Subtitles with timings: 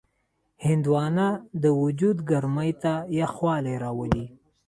[0.65, 1.27] هندوانه
[1.63, 4.25] د وجود ګرمۍ ته یخوالی راولي.